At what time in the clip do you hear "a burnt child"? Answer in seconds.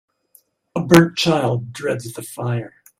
0.75-1.73